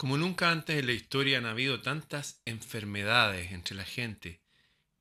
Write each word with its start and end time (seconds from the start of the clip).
Como 0.00 0.16
nunca 0.16 0.50
antes 0.50 0.78
en 0.78 0.86
la 0.86 0.92
historia 0.92 1.36
han 1.36 1.44
habido 1.44 1.82
tantas 1.82 2.40
enfermedades 2.46 3.52
entre 3.52 3.76
la 3.76 3.84
gente 3.84 4.40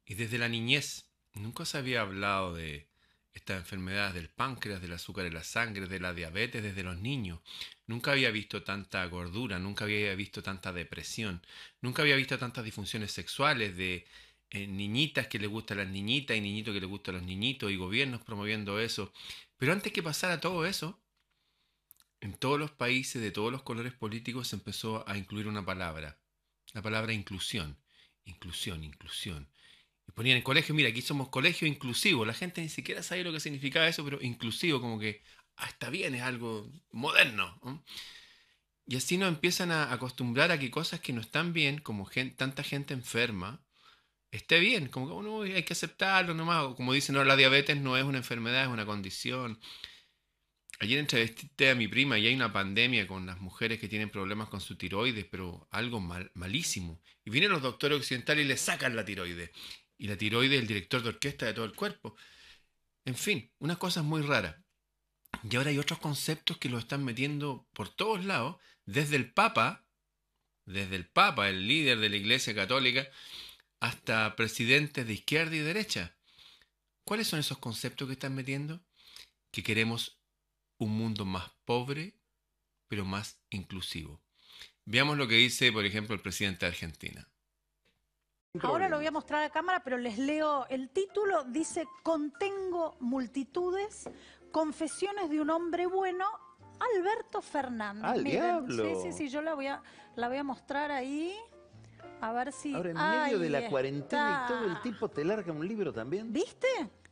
y 0.05 0.15
desde 0.15 0.37
la 0.37 0.49
niñez 0.49 1.07
nunca 1.35 1.63
se 1.63 1.77
había 1.77 2.01
hablado 2.01 2.53
de 2.53 2.89
estas 3.31 3.59
enfermedades 3.59 4.13
del 4.13 4.27
páncreas, 4.27 4.81
del 4.81 4.91
azúcar 4.91 5.25
en 5.25 5.35
la 5.35 5.45
sangre, 5.45 5.87
de 5.87 6.01
la 6.01 6.13
diabetes 6.13 6.61
desde 6.61 6.83
los 6.83 6.97
niños. 6.97 7.39
Nunca 7.87 8.11
había 8.11 8.29
visto 8.29 8.63
tanta 8.63 9.05
gordura, 9.05 9.57
nunca 9.57 9.85
había 9.85 10.13
visto 10.15 10.43
tanta 10.43 10.73
depresión, 10.73 11.41
nunca 11.79 12.01
había 12.01 12.17
visto 12.17 12.37
tantas 12.37 12.65
disfunciones 12.65 13.13
sexuales 13.13 13.77
de 13.77 14.05
eh, 14.49 14.67
niñitas 14.67 15.27
que 15.27 15.39
le 15.39 15.47
gustan 15.47 15.77
las 15.77 15.87
niñitas 15.87 16.35
y 16.35 16.41
niñitos 16.41 16.73
que 16.73 16.81
le 16.81 16.87
gustan 16.87 17.15
los 17.15 17.23
niñitos 17.23 17.71
y 17.71 17.77
gobiernos 17.77 18.19
promoviendo 18.19 18.81
eso. 18.81 19.13
Pero 19.55 19.71
antes 19.71 19.93
que 19.93 20.03
pasara 20.03 20.41
todo 20.41 20.65
eso, 20.65 20.99
en 22.21 22.33
todos 22.33 22.59
los 22.59 22.71
países 22.71 23.21
de 23.21 23.31
todos 23.31 23.51
los 23.51 23.63
colores 23.63 23.93
políticos 23.93 24.49
se 24.49 24.55
empezó 24.55 25.07
a 25.07 25.17
incluir 25.17 25.47
una 25.47 25.65
palabra, 25.65 26.19
la 26.73 26.81
palabra 26.81 27.13
inclusión, 27.13 27.77
inclusión, 28.25 28.83
inclusión. 28.83 29.49
Y 30.07 30.11
ponían 30.11 30.37
en 30.37 30.43
colegio, 30.43 30.75
mira, 30.75 30.89
aquí 30.89 31.01
somos 31.01 31.29
colegio 31.29 31.67
inclusivo. 31.67 32.25
La 32.25 32.33
gente 32.33 32.61
ni 32.61 32.69
siquiera 32.69 33.03
sabía 33.03 33.23
lo 33.23 33.31
que 33.31 33.39
significaba 33.39 33.87
eso, 33.87 34.03
pero 34.03 34.21
inclusivo, 34.21 34.81
como 34.81 34.99
que, 34.99 35.23
ah, 35.55 35.67
está 35.67 35.89
bien, 35.89 36.15
es 36.15 36.21
algo 36.21 36.71
moderno. 36.91 37.59
Y 38.85 38.95
así 38.95 39.17
nos 39.17 39.29
empiezan 39.29 39.71
a 39.71 39.93
acostumbrar 39.93 40.51
a 40.51 40.59
que 40.59 40.71
cosas 40.71 40.99
que 40.99 41.13
no 41.13 41.21
están 41.21 41.53
bien, 41.53 41.79
como 41.79 42.09
tanta 42.35 42.63
gente 42.63 42.93
enferma, 42.93 43.63
esté 44.31 44.59
bien, 44.59 44.87
como 44.87 45.07
que 45.07 45.13
uno 45.13 45.41
hay 45.43 45.63
que 45.63 45.73
aceptarlo 45.73 46.33
nomás. 46.33 46.75
Como 46.75 46.93
dicen, 46.93 47.15
no, 47.15 47.23
la 47.23 47.35
diabetes 47.35 47.77
no 47.77 47.97
es 47.97 48.03
una 48.03 48.17
enfermedad, 48.17 48.63
es 48.63 48.69
una 48.69 48.85
condición. 48.85 49.59
Ayer 50.81 50.97
entrevisté 50.97 51.69
a 51.69 51.75
mi 51.75 51.89
prima 51.89 52.17
y 52.17 52.27
hay 52.27 52.33
una 52.33 52.53
pandemia 52.53 53.05
con 53.05 53.25
las 53.25 53.41
mujeres 53.41 53.79
que 53.79 53.89
tienen 53.89 54.09
problemas 54.09 54.47
con 54.47 54.61
su 54.61 54.77
tiroides, 54.77 55.25
pero 55.25 55.67
algo 55.71 55.99
mal, 55.99 56.31
malísimo. 56.35 57.01
Y 57.25 57.31
vienen 57.31 57.51
los 57.51 57.61
doctores 57.61 57.99
occidentales 57.99 58.45
y 58.45 58.47
le 58.47 58.55
sacan 58.55 58.95
la 58.95 59.03
tiroides. 59.03 59.51
Y 59.97 60.07
la 60.07 60.17
tiroides 60.17 60.55
es 60.55 60.61
el 60.61 60.67
director 60.67 61.03
de 61.03 61.09
orquesta 61.09 61.45
de 61.45 61.53
todo 61.53 61.65
el 61.65 61.75
cuerpo. 61.75 62.15
En 63.03 63.15
fin, 63.15 63.51
unas 63.59 63.77
cosas 63.77 64.05
muy 64.05 64.21
raras. 64.21 64.55
Y 65.43 65.55
ahora 65.57 65.71
hay 65.71 65.79
otros 65.79 65.99
conceptos 65.99 66.57
que 66.57 66.69
lo 66.69 66.77
están 66.77 67.03
metiendo 67.03 67.67
por 67.73 67.89
todos 67.89 68.23
lados, 68.23 68.55
desde 68.85 69.17
el 69.17 69.33
Papa, 69.33 69.85
desde 70.65 70.95
el 70.95 71.07
Papa, 71.07 71.49
el 71.49 71.67
líder 71.67 71.99
de 71.99 72.09
la 72.09 72.15
Iglesia 72.15 72.55
Católica, 72.55 73.05
hasta 73.81 74.35
presidentes 74.37 75.05
de 75.05 75.13
izquierda 75.13 75.55
y 75.57 75.59
derecha. 75.59 76.15
¿Cuáles 77.03 77.27
son 77.27 77.39
esos 77.39 77.57
conceptos 77.57 78.07
que 78.07 78.13
están 78.13 78.33
metiendo? 78.33 78.81
Que 79.51 79.63
queremos 79.63 80.18
un 80.79 80.97
mundo 80.97 81.25
más 81.25 81.51
pobre, 81.65 82.15
pero 82.87 83.05
más 83.05 83.39
inclusivo. 83.51 84.19
Veamos 84.85 85.17
lo 85.17 85.27
que 85.27 85.35
dice, 85.35 85.71
por 85.71 85.85
ejemplo, 85.85 86.15
el 86.15 86.21
presidente 86.21 86.65
de 86.65 86.71
Argentina. 86.71 87.29
Ahora 88.61 88.89
lo 88.89 88.97
voy 88.97 89.05
a 89.05 89.11
mostrar 89.11 89.43
a 89.43 89.51
cámara, 89.51 89.83
pero 89.83 89.97
les 89.97 90.17
leo 90.17 90.65
el 90.69 90.89
título. 90.89 91.43
Dice, 91.43 91.85
contengo 92.01 92.97
multitudes, 92.99 94.09
confesiones 94.51 95.29
de 95.29 95.39
un 95.39 95.51
hombre 95.51 95.85
bueno, 95.85 96.25
Alberto 96.79 97.43
Fernández. 97.43 98.05
¡Al 98.05 98.23
diablo! 98.23 98.83
Sí, 98.83 99.11
sí, 99.11 99.13
sí, 99.13 99.29
yo 99.29 99.43
la 99.43 99.53
voy 99.53 99.67
a, 99.67 99.83
la 100.15 100.27
voy 100.27 100.37
a 100.37 100.43
mostrar 100.43 100.89
ahí. 100.91 101.37
A 102.21 102.33
ver 102.33 102.51
si. 102.51 102.73
Ahora, 102.73 102.89
en 102.89 102.97
medio 102.97 103.39
de 103.39 103.49
la 103.49 103.69
cuarentena 103.69 104.45
y 104.45 104.51
todo, 104.51 104.65
el 104.65 104.81
tipo 104.81 105.09
te 105.09 105.23
larga 105.23 105.53
un 105.53 105.67
libro 105.67 105.93
también. 105.93 106.33
¿Viste? 106.33 106.67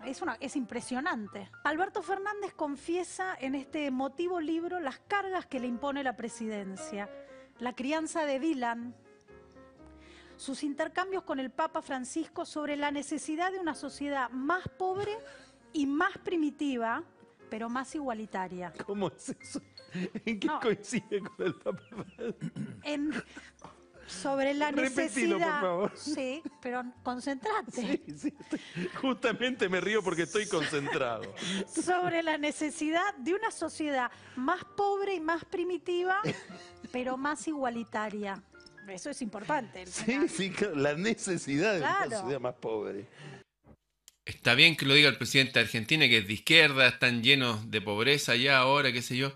Es, 0.06 0.22
una, 0.22 0.38
es 0.40 0.56
impresionante. 0.56 1.50
Alberto 1.64 2.02
Fernández 2.02 2.54
confiesa 2.54 3.36
en 3.40 3.56
este 3.56 3.86
emotivo 3.86 4.40
libro 4.40 4.80
las 4.80 5.00
cargas 5.00 5.46
que 5.46 5.60
le 5.60 5.68
impone 5.68 6.04
la 6.04 6.16
presidencia. 6.16 7.10
La 7.60 7.74
crianza 7.74 8.26
de 8.26 8.40
Dylan, 8.40 8.96
sus 10.38 10.64
intercambios 10.64 11.24
con 11.24 11.40
el 11.40 11.50
Papa 11.50 11.82
Francisco 11.82 12.46
sobre 12.46 12.76
la 12.76 12.92
necesidad 12.92 13.52
de 13.52 13.60
una 13.60 13.74
sociedad 13.74 14.30
más 14.30 14.68
pobre 14.78 15.18
y 15.74 15.88
más 15.88 16.18
primitiva, 16.20 17.04
pero 17.50 17.70
más 17.70 17.94
igualitaria. 17.96 18.72
¿Cómo 18.86 19.08
es 19.08 19.36
eso? 19.42 19.62
¿En 20.26 20.40
qué 20.40 20.50
coincide 20.62 21.22
con 21.22 21.48
el 21.48 21.56
Papa 21.56 21.82
Francisco? 21.90 23.70
Sobre 24.08 24.54
la 24.54 24.72
necesidad. 24.72 25.38
por 25.38 25.62
favor. 25.62 25.92
Sí, 25.96 26.42
pero 26.62 26.84
concentrate. 27.04 27.72
Sí, 27.72 28.04
sí, 28.18 28.34
justamente 28.96 29.70
me 29.70 29.82
río 29.82 30.02
porque 30.02 30.24
estoy 30.24 30.48
concentrado. 30.48 31.34
sobre 31.70 32.24
la 32.24 32.38
necesidad 32.38 33.14
de 33.18 33.34
una 33.34 33.52
sociedad 33.52 34.10
más 34.36 34.64
pobre 34.76 35.16
y 35.16 35.20
más 35.20 35.46
primitiva, 35.46 36.22
pero 36.92 37.18
más 37.18 37.48
igualitaria. 37.48 38.42
Eso 38.88 39.10
es 39.10 39.22
importante. 39.22 39.86
Sí, 39.86 40.30
sí, 40.30 40.54
la 40.76 40.94
necesidad 40.94 41.74
de 41.74 41.82
una 41.82 42.04
sociedad 42.04 42.40
más 42.40 42.56
pobre. 42.56 43.06
Está 44.26 44.56
bien 44.56 44.76
que 44.76 44.86
lo 44.86 44.94
diga 44.94 45.10
el 45.10 45.18
presidente 45.18 45.54
de 45.54 45.62
Argentina, 45.62 46.08
que 46.08 46.18
es 46.18 46.28
de 46.28 46.34
izquierda, 46.34 46.88
están 46.88 47.24
llenos 47.24 47.72
de 47.72 47.82
pobreza 47.82 48.36
ya 48.36 48.58
ahora, 48.58 48.92
qué 48.92 49.02
sé 49.02 49.16
yo, 49.16 49.34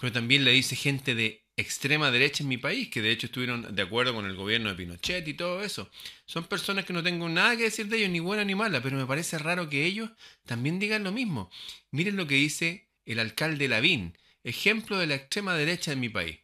pero 0.00 0.12
también 0.12 0.44
le 0.44 0.50
dice 0.50 0.76
gente 0.76 1.14
de 1.14 1.39
extrema 1.60 2.10
derecha 2.10 2.42
en 2.42 2.48
mi 2.48 2.58
país, 2.58 2.88
que 2.88 3.02
de 3.02 3.10
hecho 3.10 3.26
estuvieron 3.26 3.74
de 3.74 3.82
acuerdo 3.82 4.14
con 4.14 4.26
el 4.26 4.34
gobierno 4.34 4.68
de 4.68 4.74
Pinochet 4.74 5.26
y 5.28 5.34
todo 5.34 5.62
eso. 5.62 5.90
Son 6.26 6.44
personas 6.44 6.84
que 6.84 6.92
no 6.92 7.02
tengo 7.02 7.28
nada 7.28 7.56
que 7.56 7.64
decir 7.64 7.86
de 7.88 7.98
ellos, 7.98 8.10
ni 8.10 8.20
buena 8.20 8.44
ni 8.44 8.54
mala, 8.54 8.82
pero 8.82 8.96
me 8.96 9.06
parece 9.06 9.38
raro 9.38 9.68
que 9.68 9.86
ellos 9.86 10.10
también 10.46 10.78
digan 10.78 11.04
lo 11.04 11.12
mismo. 11.12 11.50
Miren 11.90 12.16
lo 12.16 12.26
que 12.26 12.36
dice 12.36 12.88
el 13.06 13.20
alcalde 13.20 13.68
Lavín, 13.68 14.16
ejemplo 14.44 14.98
de 14.98 15.06
la 15.06 15.14
extrema 15.16 15.54
derecha 15.54 15.92
en 15.92 16.00
mi 16.00 16.08
país. 16.08 16.38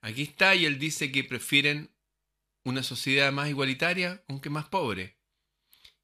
Aquí 0.00 0.22
está 0.22 0.54
y 0.54 0.64
él 0.64 0.78
dice 0.78 1.12
que 1.12 1.24
prefieren 1.24 1.90
una 2.64 2.82
sociedad 2.82 3.32
más 3.32 3.48
igualitaria, 3.48 4.22
aunque 4.28 4.50
más 4.50 4.66
pobre. 4.66 5.16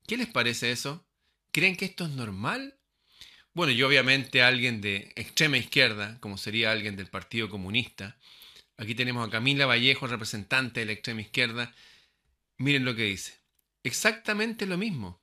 ¿Qué 0.06 0.16
les 0.16 0.28
parece 0.28 0.70
eso? 0.70 1.06
¿Creen 1.50 1.76
que 1.76 1.86
esto 1.86 2.04
es 2.04 2.10
normal? 2.10 2.75
Bueno, 3.56 3.72
y 3.72 3.82
obviamente 3.82 4.42
alguien 4.42 4.82
de 4.82 5.14
extrema 5.16 5.56
izquierda, 5.56 6.18
como 6.20 6.36
sería 6.36 6.72
alguien 6.72 6.94
del 6.94 7.06
Partido 7.06 7.48
Comunista. 7.48 8.18
Aquí 8.76 8.94
tenemos 8.94 9.26
a 9.26 9.30
Camila 9.30 9.64
Vallejo, 9.64 10.06
representante 10.06 10.80
de 10.80 10.84
la 10.84 10.92
extrema 10.92 11.22
izquierda. 11.22 11.74
Miren 12.58 12.84
lo 12.84 12.94
que 12.94 13.04
dice. 13.04 13.40
Exactamente 13.82 14.66
lo 14.66 14.76
mismo. 14.76 15.22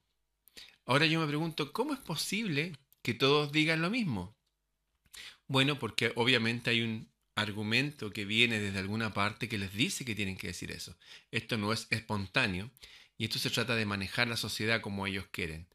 Ahora 0.88 1.06
yo 1.06 1.20
me 1.20 1.28
pregunto, 1.28 1.72
¿cómo 1.72 1.94
es 1.94 2.00
posible 2.00 2.76
que 3.04 3.14
todos 3.14 3.52
digan 3.52 3.84
lo 3.84 3.92
mismo? 3.92 4.36
Bueno, 5.46 5.78
porque 5.78 6.12
obviamente 6.16 6.72
hay 6.72 6.82
un 6.82 7.12
argumento 7.36 8.10
que 8.10 8.26
viene 8.26 8.60
desde 8.60 8.80
alguna 8.80 9.14
parte 9.14 9.48
que 9.48 9.60
les 9.60 9.74
dice 9.74 10.06
que 10.06 10.16
tienen 10.16 10.38
que 10.38 10.48
decir 10.48 10.72
eso. 10.72 10.98
Esto 11.30 11.60
no 11.60 11.72
es 11.72 11.86
espontáneo 11.92 12.72
y 13.16 13.26
esto 13.26 13.38
se 13.38 13.52
trata 13.52 13.76
de 13.76 13.86
manejar 13.86 14.28
la 14.28 14.38
sociedad 14.38 14.82
como 14.82 15.06
ellos 15.06 15.28
quieren. 15.30 15.68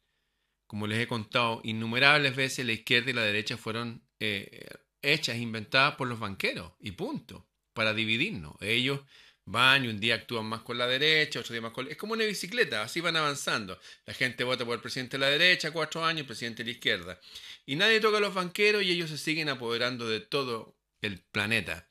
Como 0.69 0.85
les 0.85 0.99
he 0.99 1.07
contado 1.07 1.61
innumerables 1.63 2.35
veces, 2.35 2.63
la 2.63 2.73
izquierda 2.73 3.09
y 3.09 3.13
la 3.13 3.23
derecha 3.23 3.57
fueron 3.57 4.03
eh, 4.19 4.67
hechas, 5.01 5.37
inventadas 5.37 5.95
por 5.95 6.07
los 6.07 6.19
banqueros, 6.19 6.73
y 6.79 6.91
punto, 6.91 7.47
para 7.73 7.91
dividirnos. 7.91 8.53
Ellos 8.61 8.99
van 9.45 9.85
y 9.85 9.87
un 9.87 9.99
día 9.99 10.13
actúan 10.13 10.45
más 10.45 10.61
con 10.61 10.77
la 10.77 10.85
derecha, 10.85 11.39
otro 11.39 11.53
día 11.53 11.61
más 11.63 11.71
con... 11.71 11.87
Es 11.87 11.97
como 11.97 12.13
una 12.13 12.23
bicicleta, 12.23 12.83
así 12.83 13.01
van 13.01 13.15
avanzando. 13.15 13.79
La 14.05 14.13
gente 14.13 14.43
vota 14.43 14.63
por 14.63 14.75
el 14.75 14.81
presidente 14.81 15.17
de 15.17 15.21
la 15.21 15.31
derecha 15.31 15.71
cuatro 15.71 16.05
años, 16.05 16.19
el 16.19 16.27
presidente 16.27 16.63
de 16.63 16.65
la 16.65 16.73
izquierda. 16.73 17.19
Y 17.65 17.75
nadie 17.75 17.99
toca 17.99 18.17
a 18.17 18.21
los 18.21 18.35
banqueros 18.35 18.83
y 18.83 18.91
ellos 18.91 19.09
se 19.09 19.17
siguen 19.17 19.49
apoderando 19.49 20.07
de 20.07 20.19
todo 20.19 20.77
el 21.01 21.19
planeta 21.31 21.89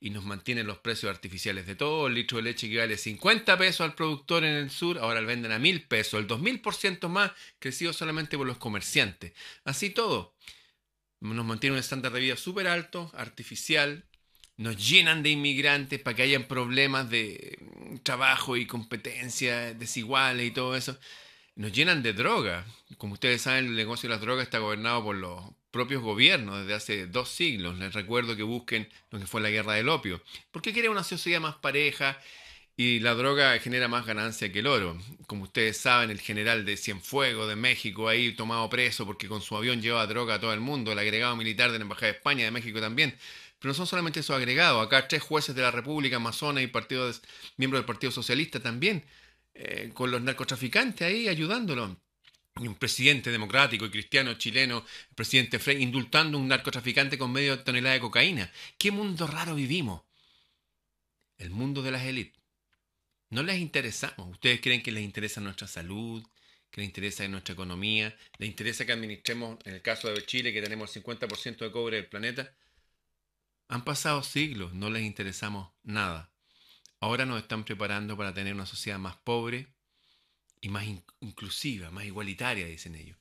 y 0.00 0.10
nos 0.10 0.24
mantienen 0.24 0.66
los 0.66 0.78
precios 0.78 1.10
artificiales 1.10 1.66
de 1.66 1.74
todo. 1.74 2.06
El 2.06 2.14
litro 2.14 2.36
de 2.38 2.44
leche 2.44 2.68
que 2.68 2.78
vale 2.78 2.96
50 2.96 3.58
pesos 3.58 3.80
al 3.80 3.94
productor 3.94 4.44
en 4.44 4.54
el 4.54 4.70
sur, 4.70 4.98
ahora 4.98 5.20
lo 5.20 5.26
venden 5.26 5.52
a 5.52 5.58
1000 5.58 5.86
pesos, 5.86 6.20
el 6.20 6.28
2000% 6.28 7.08
más 7.08 7.32
crecido 7.58 7.92
solamente 7.92 8.36
por 8.36 8.46
los 8.46 8.58
comerciantes. 8.58 9.32
Así 9.64 9.90
todo. 9.90 10.34
Nos 11.20 11.44
mantiene 11.44 11.74
un 11.74 11.80
estándar 11.80 12.12
de 12.12 12.20
vida 12.20 12.36
súper 12.36 12.68
alto, 12.68 13.10
artificial. 13.14 14.04
Nos 14.56 14.76
llenan 14.88 15.22
de 15.22 15.30
inmigrantes 15.30 16.00
para 16.00 16.16
que 16.16 16.22
hayan 16.22 16.44
problemas 16.44 17.10
de 17.10 17.58
trabajo 18.02 18.56
y 18.56 18.66
competencia 18.66 19.74
desiguales 19.74 20.46
y 20.46 20.50
todo 20.52 20.76
eso. 20.76 20.98
Nos 21.56 21.72
llenan 21.72 22.04
de 22.04 22.12
droga. 22.12 22.64
Como 22.98 23.14
ustedes 23.14 23.42
saben, 23.42 23.66
el 23.66 23.74
negocio 23.74 24.08
de 24.08 24.14
las 24.14 24.20
drogas 24.20 24.44
está 24.44 24.58
gobernado 24.58 25.02
por 25.02 25.16
los 25.16 25.42
propios 25.70 26.02
gobiernos 26.02 26.60
desde 26.60 26.74
hace 26.74 27.06
dos 27.06 27.28
siglos. 27.28 27.78
Les 27.78 27.92
recuerdo 27.92 28.36
que 28.36 28.42
busquen 28.42 28.88
lo 29.10 29.18
que 29.18 29.26
fue 29.26 29.40
la 29.40 29.50
guerra 29.50 29.74
del 29.74 29.88
opio. 29.88 30.22
Porque 30.50 30.72
quieren 30.72 30.90
una 30.90 31.04
sociedad 31.04 31.40
más 31.40 31.56
pareja 31.56 32.18
y 32.76 33.00
la 33.00 33.14
droga 33.14 33.58
genera 33.58 33.88
más 33.88 34.06
ganancia 34.06 34.52
que 34.52 34.60
el 34.60 34.66
oro. 34.66 34.98
Como 35.26 35.44
ustedes 35.44 35.76
saben, 35.78 36.10
el 36.10 36.20
general 36.20 36.64
de 36.64 36.76
Cienfuegos 36.76 37.48
de 37.48 37.56
México 37.56 38.08
ahí 38.08 38.32
tomado 38.32 38.68
preso 38.70 39.04
porque 39.06 39.28
con 39.28 39.42
su 39.42 39.56
avión 39.56 39.82
llevaba 39.82 40.06
droga 40.06 40.34
a 40.34 40.40
todo 40.40 40.52
el 40.52 40.60
mundo, 40.60 40.92
el 40.92 40.98
agregado 40.98 41.36
militar 41.36 41.72
de 41.72 41.78
la 41.78 41.82
Embajada 41.82 42.12
de 42.12 42.18
España, 42.18 42.44
de 42.44 42.50
México 42.50 42.80
también. 42.80 43.16
Pero 43.58 43.70
no 43.70 43.74
son 43.74 43.88
solamente 43.88 44.20
esos 44.20 44.36
agregados. 44.36 44.84
Acá 44.86 45.08
tres 45.08 45.22
jueces 45.22 45.54
de 45.54 45.62
la 45.62 45.72
República, 45.72 46.16
Amazonas 46.16 46.62
y 46.62 46.68
partidos, 46.68 47.22
miembros 47.56 47.80
del 47.80 47.86
Partido 47.86 48.12
Socialista 48.12 48.60
también, 48.60 49.04
eh, 49.54 49.90
con 49.92 50.10
los 50.12 50.22
narcotraficantes 50.22 51.02
ahí 51.02 51.28
ayudándolos 51.28 51.96
un 52.66 52.74
presidente 52.74 53.30
democrático 53.30 53.84
y 53.86 53.90
cristiano 53.90 54.34
chileno, 54.34 54.78
el 55.10 55.14
presidente 55.14 55.58
Frey, 55.58 55.82
indultando 55.82 56.38
a 56.38 56.40
un 56.40 56.48
narcotraficante 56.48 57.16
con 57.16 57.30
medio 57.30 57.60
tonelada 57.60 57.94
de 57.94 58.00
cocaína. 58.00 58.50
¿Qué 58.78 58.90
mundo 58.90 59.26
raro 59.26 59.54
vivimos? 59.54 60.02
el 61.38 61.50
mundo 61.50 61.82
de 61.82 61.92
las 61.92 62.04
élites. 62.04 62.38
No 63.30 63.42
les 63.42 63.58
interesamos. 63.58 64.28
Ustedes 64.28 64.60
creen 64.60 64.82
que 64.82 64.92
les 64.92 65.04
interesa 65.04 65.40
nuestra 65.40 65.66
salud, 65.66 66.26
que 66.70 66.80
les 66.80 66.88
interesa 66.88 67.26
nuestra 67.28 67.54
economía, 67.54 68.16
les 68.38 68.48
interesa 68.48 68.84
que 68.84 68.92
administremos, 68.92 69.58
en 69.64 69.74
el 69.74 69.82
caso 69.82 70.08
de 70.08 70.24
Chile, 70.26 70.52
que 70.52 70.62
tenemos 70.62 70.94
el 70.94 71.02
50% 71.02 71.58
de 71.58 71.70
cobre 71.70 71.96
del 71.96 72.06
planeta. 72.06 72.52
Han 73.68 73.84
pasado 73.84 74.22
siglos, 74.22 74.74
no 74.74 74.90
les 74.90 75.02
interesamos 75.02 75.70
nada. 75.82 76.30
Ahora 77.00 77.26
nos 77.26 77.40
están 77.40 77.64
preparando 77.64 78.16
para 78.16 78.34
tener 78.34 78.54
una 78.54 78.66
sociedad 78.66 78.98
más 78.98 79.16
pobre 79.16 79.68
y 80.60 80.68
más 80.68 80.86
inclusiva, 81.20 81.90
más 81.90 82.04
igualitaria, 82.04 82.66
dicen 82.66 82.94
ellos. 82.94 83.18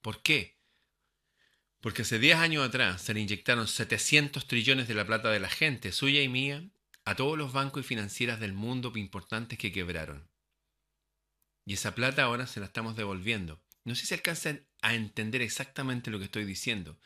¿Por 0.00 0.22
qué? 0.22 0.56
Porque 1.80 2.02
hace 2.02 2.18
10 2.18 2.36
años 2.36 2.66
atrás 2.66 3.02
se 3.02 3.14
le 3.14 3.20
inyectaron 3.20 3.68
700 3.68 4.46
trillones 4.46 4.88
de 4.88 4.94
la 4.94 5.06
plata 5.06 5.30
de 5.30 5.40
la 5.40 5.48
gente, 5.48 5.92
suya 5.92 6.22
y 6.22 6.28
mía, 6.28 6.68
a 7.04 7.14
todos 7.14 7.38
los 7.38 7.52
bancos 7.52 7.84
y 7.84 7.88
financieras 7.88 8.40
del 8.40 8.52
mundo 8.52 8.92
importantes 8.96 9.58
que 9.58 9.72
quebraron. 9.72 10.28
Y 11.64 11.74
esa 11.74 11.94
plata 11.94 12.22
ahora 12.22 12.46
se 12.46 12.60
la 12.60 12.66
estamos 12.66 12.96
devolviendo. 12.96 13.62
No 13.84 13.94
sé 13.94 14.06
si 14.06 14.14
alcanzan 14.14 14.66
a 14.82 14.94
entender 14.94 15.42
exactamente 15.42 16.10
lo 16.10 16.18
que 16.18 16.24
estoy 16.24 16.44
diciendo, 16.44 16.98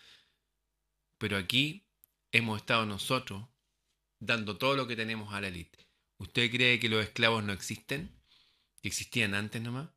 pero 1.18 1.36
aquí 1.36 1.86
hemos 2.32 2.60
estado 2.60 2.86
nosotros 2.86 3.46
dando 4.18 4.56
todo 4.56 4.76
lo 4.76 4.86
que 4.86 4.96
tenemos 4.96 5.34
a 5.34 5.40
la 5.40 5.48
élite. 5.48 5.86
¿Usted 6.18 6.50
cree 6.50 6.78
que 6.78 6.88
los 6.88 7.04
esclavos 7.04 7.42
no 7.44 7.52
existen? 7.52 8.19
¿Que 8.80 8.88
existían 8.88 9.34
antes 9.34 9.60
nomás? 9.60 9.88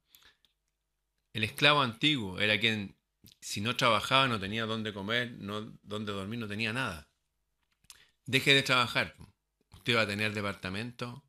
El 1.33 1.43
esclavo 1.43 1.81
antiguo 1.81 2.39
era 2.39 2.59
quien, 2.59 2.95
si 3.39 3.61
no 3.61 3.75
trabajaba, 3.75 4.27
no 4.27 4.39
tenía 4.39 4.65
dónde 4.65 4.93
comer, 4.93 5.31
no 5.39 5.73
dónde 5.81 6.11
dormir, 6.11 6.39
no 6.39 6.47
tenía 6.47 6.73
nada. 6.73 7.09
Deje 8.25 8.53
de 8.53 8.63
trabajar. 8.63 9.15
Usted 9.73 9.95
va 9.95 10.01
a 10.01 10.07
tener 10.07 10.33
departamento, 10.33 11.25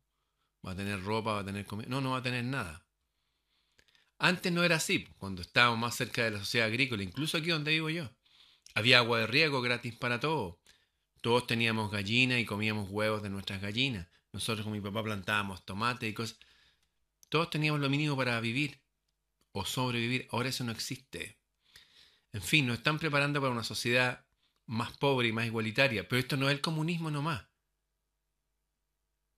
va 0.65 0.71
a 0.71 0.75
tener 0.75 1.03
ropa, 1.03 1.33
va 1.33 1.39
a 1.39 1.45
tener 1.45 1.65
comida. 1.65 1.87
No, 1.89 2.01
no 2.01 2.11
va 2.11 2.17
a 2.17 2.23
tener 2.23 2.43
nada. 2.43 2.85
Antes 4.17 4.51
no 4.51 4.63
era 4.63 4.77
así, 4.77 5.05
cuando 5.17 5.41
estábamos 5.41 5.79
más 5.79 5.95
cerca 5.95 6.23
de 6.23 6.31
la 6.31 6.39
sociedad 6.39 6.67
agrícola, 6.67 7.03
incluso 7.03 7.37
aquí 7.37 7.49
donde 7.49 7.71
vivo 7.71 7.89
yo. 7.89 8.09
Había 8.73 8.99
agua 8.99 9.19
de 9.19 9.27
riego 9.27 9.61
gratis 9.61 9.95
para 9.95 10.19
todos. 10.19 10.57
Todos 11.21 11.47
teníamos 11.47 11.91
gallinas 11.91 12.39
y 12.39 12.45
comíamos 12.45 12.89
huevos 12.89 13.23
de 13.23 13.29
nuestras 13.29 13.61
gallinas. 13.61 14.07
Nosotros 14.31 14.63
con 14.63 14.73
mi 14.73 14.81
papá 14.81 15.03
plantábamos 15.03 15.65
tomate 15.65 16.07
y 16.07 16.13
cosas. 16.13 16.37
Todos 17.29 17.49
teníamos 17.49 17.81
lo 17.81 17.89
mínimo 17.89 18.15
para 18.15 18.39
vivir 18.39 18.81
o 19.51 19.65
sobrevivir. 19.65 20.27
Ahora 20.31 20.49
eso 20.49 20.63
no 20.63 20.71
existe. 20.71 21.39
En 22.33 22.41
fin, 22.41 22.67
nos 22.67 22.77
están 22.77 22.99
preparando 22.99 23.39
para 23.39 23.53
una 23.53 23.63
sociedad 23.63 24.25
más 24.65 24.95
pobre 24.97 25.29
y 25.29 25.31
más 25.31 25.45
igualitaria. 25.45 26.07
Pero 26.07 26.19
esto 26.19 26.37
no 26.37 26.49
es 26.49 26.55
el 26.55 26.61
comunismo 26.61 27.09
nomás. 27.09 27.45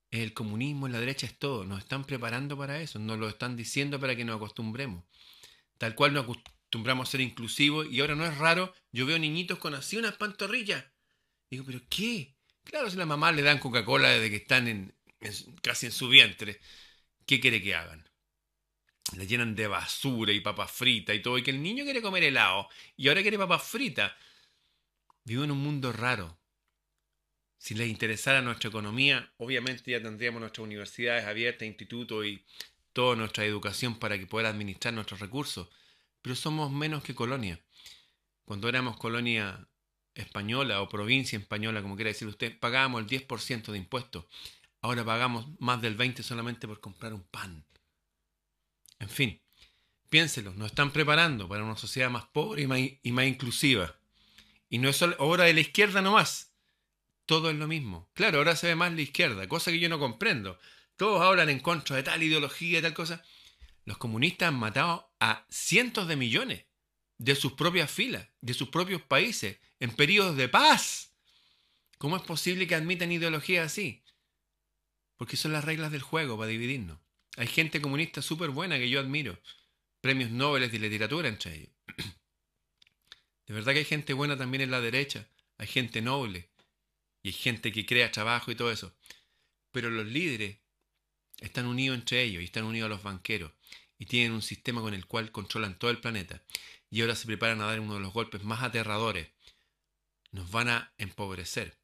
El 0.09 0.33
comunismo, 0.33 0.87
la 0.87 0.99
derecha 0.99 1.27
es 1.27 1.37
todo. 1.37 1.65
Nos 1.65 1.79
están 1.79 2.05
preparando 2.05 2.57
para 2.57 2.81
eso. 2.81 2.97
Nos 2.99 3.19
lo 3.19 3.29
están 3.29 3.55
diciendo 3.55 3.99
para 3.99 4.15
que 4.15 4.25
nos 4.25 4.37
acostumbremos. 4.37 5.03
Tal 5.77 5.95
cual 5.95 6.13
nos 6.13 6.23
acostumbramos 6.23 7.07
a 7.07 7.11
ser 7.11 7.21
inclusivos. 7.21 7.87
Y 7.91 7.99
ahora 7.99 8.15
no 8.15 8.25
es 8.25 8.37
raro. 8.37 8.73
Yo 8.91 9.05
veo 9.05 9.19
niñitos 9.19 9.59
con 9.59 9.75
así 9.75 9.97
unas 9.97 10.15
pantorrillas 10.15 10.85
Digo, 11.49 11.63
¿pero 11.65 11.81
qué? 11.89 12.35
Claro, 12.63 12.89
si 12.89 12.97
la 12.97 13.05
mamá 13.05 13.31
le 13.31 13.41
dan 13.41 13.59
Coca-Cola 13.59 14.09
desde 14.09 14.29
que 14.29 14.35
están 14.37 14.67
en, 14.67 14.93
casi 15.61 15.85
en 15.85 15.91
su 15.91 16.09
vientre, 16.09 16.59
¿qué 17.27 17.39
quiere 17.39 17.61
que 17.61 17.75
hagan? 17.75 18.09
Le 19.15 19.27
llenan 19.27 19.55
de 19.55 19.67
basura 19.67 20.31
y 20.31 20.39
papas 20.39 20.71
fritas 20.71 21.15
y 21.15 21.21
todo, 21.21 21.37
y 21.37 21.43
que 21.43 21.51
el 21.51 21.61
niño 21.61 21.83
quiere 21.83 22.01
comer 22.01 22.23
helado 22.23 22.67
y 22.95 23.07
ahora 23.07 23.21
quiere 23.21 23.37
papas 23.37 23.63
fritas. 23.63 24.11
Vivo 25.23 25.43
en 25.43 25.51
un 25.51 25.59
mundo 25.59 25.93
raro. 25.93 26.39
Si 27.57 27.75
les 27.75 27.89
interesara 27.89 28.41
nuestra 28.41 28.69
economía, 28.69 29.31
obviamente 29.37 29.91
ya 29.91 30.01
tendríamos 30.01 30.39
nuestras 30.39 30.63
universidades 30.63 31.25
abiertas, 31.25 31.67
institutos 31.67 32.25
y 32.25 32.43
toda 32.93 33.15
nuestra 33.15 33.45
educación 33.45 33.99
para 33.99 34.17
que 34.17 34.25
pueda 34.25 34.49
administrar 34.49 34.93
nuestros 34.93 35.19
recursos. 35.19 35.67
Pero 36.21 36.35
somos 36.35 36.71
menos 36.71 37.03
que 37.03 37.15
colonia. 37.15 37.59
Cuando 38.45 38.69
éramos 38.69 38.97
colonia 38.97 39.67
española 40.15 40.81
o 40.81 40.89
provincia 40.89 41.37
española, 41.37 41.81
como 41.81 41.95
quiera 41.95 42.09
decir 42.09 42.27
usted, 42.27 42.57
pagábamos 42.57 43.01
el 43.01 43.07
10% 43.07 43.71
de 43.71 43.77
impuestos. 43.77 44.25
Ahora 44.81 45.03
pagamos 45.03 45.47
más 45.59 45.81
del 45.81 45.97
20% 45.97 46.21
solamente 46.23 46.67
por 46.67 46.79
comprar 46.79 47.13
un 47.13 47.23
pan. 47.23 47.65
En 48.99 49.09
fin, 49.09 49.41
piénselo, 50.09 50.53
nos 50.53 50.67
están 50.67 50.91
preparando 50.91 51.47
para 51.47 51.63
una 51.63 51.77
sociedad 51.77 52.09
más 52.09 52.25
pobre 52.25 52.63
y 52.63 53.11
más, 53.11 53.25
inclusiva. 53.27 53.95
Y 54.69 54.79
no 54.79 54.89
es 54.89 55.01
obra 55.01 55.45
de 55.45 55.53
la 55.53 55.61
izquierda 55.61 56.01
nomás. 56.01 56.53
Todo 57.25 57.49
es 57.49 57.55
lo 57.55 57.67
mismo. 57.67 58.09
Claro, 58.13 58.37
ahora 58.37 58.55
se 58.55 58.67
ve 58.67 58.75
más 58.75 58.93
la 58.93 59.01
izquierda, 59.01 59.47
cosa 59.47 59.71
que 59.71 59.79
yo 59.79 59.89
no 59.89 59.99
comprendo. 59.99 60.59
Todos 60.95 61.21
hablan 61.21 61.49
en 61.49 61.59
contra 61.59 61.95
de 61.95 62.03
tal 62.03 62.23
ideología 62.23 62.79
y 62.79 62.81
tal 62.81 62.93
cosa. 62.93 63.23
Los 63.85 63.97
comunistas 63.97 64.49
han 64.49 64.59
matado 64.59 65.13
a 65.19 65.45
cientos 65.49 66.07
de 66.07 66.15
millones 66.15 66.65
de 67.17 67.35
sus 67.35 67.53
propias 67.53 67.89
filas, 67.89 68.27
de 68.41 68.53
sus 68.53 68.69
propios 68.69 69.01
países, 69.01 69.59
en 69.79 69.91
periodos 69.91 70.35
de 70.37 70.49
paz. 70.49 71.13
¿Cómo 71.97 72.17
es 72.17 72.23
posible 72.23 72.67
que 72.67 72.75
admitan 72.75 73.11
ideologías 73.11 73.65
así? 73.65 74.03
Porque 75.17 75.37
son 75.37 75.51
las 75.51 75.65
reglas 75.65 75.91
del 75.91 76.01
juego 76.01 76.37
para 76.37 76.49
dividirnos. 76.49 76.99
Hay 77.35 77.47
gente 77.47 77.81
comunista 77.81 78.21
súper 78.21 78.51
buena 78.51 78.77
que 78.77 78.89
yo 78.89 78.99
admiro. 78.99 79.39
Premios 80.01 80.31
Nobel 80.31 80.69
de 80.71 80.79
literatura 80.79 81.27
entre 81.27 81.55
ellos. 81.55 81.71
De 83.47 83.53
verdad 83.53 83.73
que 83.73 83.79
hay 83.79 83.85
gente 83.85 84.13
buena 84.13 84.37
también 84.37 84.61
en 84.61 84.71
la 84.71 84.81
derecha. 84.81 85.27
Hay 85.57 85.67
gente 85.67 86.01
noble. 86.01 86.49
Y 87.23 87.29
hay 87.29 87.33
gente 87.33 87.71
que 87.71 87.85
crea 87.85 88.11
trabajo 88.11 88.51
y 88.51 88.55
todo 88.55 88.71
eso. 88.71 88.95
Pero 89.71 89.89
los 89.89 90.05
líderes 90.05 90.59
están 91.39 91.65
unidos 91.65 91.97
entre 91.97 92.23
ellos 92.23 92.41
y 92.41 92.45
están 92.45 92.65
unidos 92.65 92.87
a 92.87 92.89
los 92.89 93.03
banqueros. 93.03 93.51
Y 93.97 94.05
tienen 94.05 94.33
un 94.33 94.41
sistema 94.41 94.81
con 94.81 94.93
el 94.93 95.05
cual 95.05 95.31
controlan 95.31 95.79
todo 95.79 95.91
el 95.91 95.99
planeta. 95.99 96.43
Y 96.89 97.01
ahora 97.01 97.15
se 97.15 97.25
preparan 97.25 97.61
a 97.61 97.65
dar 97.65 97.79
uno 97.79 97.95
de 97.95 98.01
los 98.01 98.13
golpes 98.13 98.43
más 98.43 98.61
aterradores 98.63 99.27
nos 100.31 100.51
van 100.51 100.69
a 100.69 100.93
empobrecer. 100.97 101.77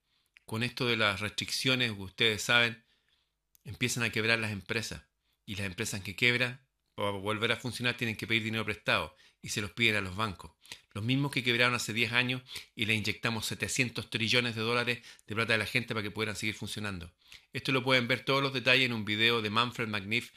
Con 0.45 0.63
esto 0.63 0.85
de 0.85 0.97
las 0.97 1.19
restricciones, 1.21 1.93
ustedes 1.97 2.41
saben, 2.41 2.83
empiezan 3.63 4.03
a 4.03 4.09
quebrar 4.09 4.39
las 4.39 4.51
empresas. 4.51 5.03
Y 5.45 5.55
las 5.55 5.65
empresas 5.65 6.01
que 6.01 6.15
quebran, 6.15 6.65
para 6.95 7.11
volver 7.11 7.51
a 7.51 7.57
funcionar, 7.57 7.97
tienen 7.97 8.15
que 8.15 8.27
pedir 8.27 8.43
dinero 8.43 8.65
prestado 8.65 9.15
y 9.41 9.49
se 9.49 9.61
los 9.61 9.71
piden 9.71 9.97
a 9.97 10.01
los 10.01 10.15
bancos. 10.15 10.51
Los 10.93 11.03
mismos 11.03 11.31
que 11.31 11.43
quebraron 11.43 11.75
hace 11.75 11.91
10 11.91 12.13
años 12.13 12.41
y 12.75 12.85
le 12.85 12.93
inyectamos 12.93 13.45
700 13.47 14.09
trillones 14.09 14.55
de 14.55 14.61
dólares 14.61 14.99
de 15.27 15.35
plata 15.35 15.53
de 15.53 15.59
la 15.59 15.65
gente 15.65 15.93
para 15.93 16.03
que 16.03 16.11
puedan 16.11 16.35
seguir 16.35 16.55
funcionando. 16.55 17.11
Esto 17.51 17.71
lo 17.71 17.83
pueden 17.83 18.07
ver 18.07 18.23
todos 18.23 18.41
los 18.41 18.53
detalles 18.53 18.85
en 18.85 18.93
un 18.93 19.03
video 19.03 19.41
de 19.41 19.49
Manfred 19.49 19.87
McNiff 19.87 20.31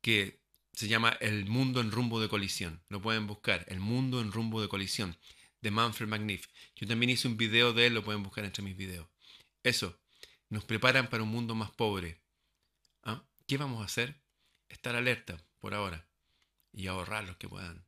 que 0.00 0.40
se 0.72 0.86
llama 0.86 1.16
El 1.20 1.46
mundo 1.46 1.80
en 1.80 1.90
rumbo 1.90 2.20
de 2.20 2.28
colisión. 2.28 2.80
Lo 2.88 3.02
pueden 3.02 3.26
buscar, 3.26 3.64
El 3.68 3.80
mundo 3.80 4.20
en 4.20 4.30
rumbo 4.30 4.62
de 4.62 4.68
colisión 4.68 5.16
de 5.60 5.70
Manfred 5.72 6.06
McNiff. 6.06 6.46
Yo 6.76 6.86
también 6.86 7.10
hice 7.10 7.26
un 7.26 7.36
video 7.36 7.72
de 7.72 7.86
él, 7.86 7.94
lo 7.94 8.04
pueden 8.04 8.22
buscar 8.22 8.44
entre 8.44 8.62
mis 8.62 8.76
videos. 8.76 9.08
Eso, 9.64 9.98
nos 10.50 10.64
preparan 10.64 11.08
para 11.08 11.22
un 11.22 11.28
mundo 11.28 11.54
más 11.54 11.70
pobre. 11.70 12.20
¿Ah? 13.02 13.22
¿Qué 13.46 13.58
vamos 13.58 13.82
a 13.82 13.84
hacer? 13.84 14.20
Estar 14.68 14.96
alerta 14.96 15.36
por 15.58 15.74
ahora 15.74 16.06
y 16.72 16.86
ahorrar 16.86 17.24
los 17.24 17.36
que 17.36 17.48
puedan. 17.48 17.84